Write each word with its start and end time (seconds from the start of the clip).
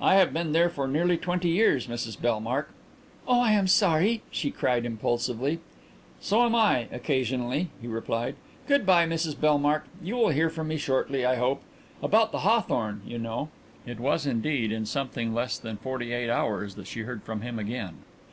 "I 0.00 0.16
have 0.16 0.32
been 0.32 0.50
there 0.50 0.68
for 0.68 0.88
nearly 0.88 1.16
twenty 1.16 1.48
years, 1.48 1.86
Mrs 1.86 2.20
Bellmark." 2.20 2.70
"Oh, 3.24 3.38
I 3.40 3.52
am 3.52 3.68
sorry!" 3.68 4.20
she 4.32 4.50
cried 4.50 4.84
impulsively. 4.84 5.60
"So 6.20 6.44
am 6.44 6.56
I 6.56 6.88
occasionally," 6.90 7.68
he 7.80 7.86
replied. 7.86 8.34
"Good 8.66 8.84
bye, 8.84 9.06
Mrs 9.06 9.38
Bellmark. 9.38 9.84
You 10.02 10.16
will 10.16 10.30
hear 10.30 10.50
from 10.50 10.66
me 10.66 10.76
shortly, 10.76 11.24
I 11.24 11.36
hope. 11.36 11.62
About 12.02 12.32
the 12.32 12.40
hawthorn, 12.40 13.02
you 13.06 13.16
know." 13.20 13.48
It 13.86 14.00
was, 14.00 14.26
indeed, 14.26 14.72
in 14.72 14.86
something 14.86 15.32
less 15.32 15.56
than 15.56 15.76
forty 15.76 16.12
eight 16.12 16.30
hours 16.30 16.74
that 16.74 16.88
she 16.88 17.02
heard 17.02 17.22
from 17.22 17.42
him 17.42 17.60
again. 17.60 17.98